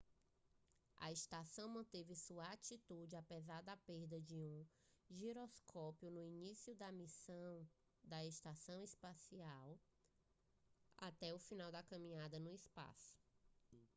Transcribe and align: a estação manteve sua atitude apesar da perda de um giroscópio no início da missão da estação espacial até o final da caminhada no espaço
a 0.97 1.11
estação 1.11 1.69
manteve 1.69 2.15
sua 2.15 2.43
atitude 2.51 3.15
apesar 3.15 3.61
da 3.61 3.77
perda 3.77 4.19
de 4.19 4.35
um 4.41 4.65
giroscópio 5.07 6.09
no 6.09 6.19
início 6.25 6.73
da 6.73 6.91
missão 6.91 7.69
da 8.03 8.25
estação 8.25 8.83
espacial 8.83 9.79
até 10.97 11.31
o 11.35 11.37
final 11.37 11.71
da 11.71 11.83
caminhada 11.83 12.39
no 12.39 12.51
espaço 12.51 13.15